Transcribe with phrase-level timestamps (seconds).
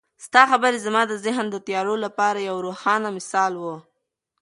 [0.25, 3.63] ستا خبرې زما د ذهن د تیارو لپاره یو روښانه مشال و.